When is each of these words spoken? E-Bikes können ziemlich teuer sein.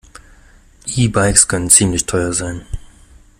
E-Bikes 0.87 1.47
können 1.47 1.69
ziemlich 1.69 2.07
teuer 2.07 2.33
sein. 2.33 2.65